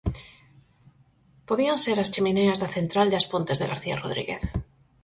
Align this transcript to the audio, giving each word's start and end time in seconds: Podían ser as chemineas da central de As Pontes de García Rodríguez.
Podían 1.47 1.77
ser 1.85 1.97
as 2.03 2.11
chemineas 2.13 2.59
da 2.63 2.73
central 2.77 3.07
de 3.09 3.17
As 3.21 3.29
Pontes 3.31 3.57
de 3.59 3.69
García 3.71 3.99
Rodríguez. 4.03 4.43